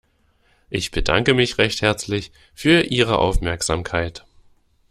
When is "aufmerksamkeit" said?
3.19-4.25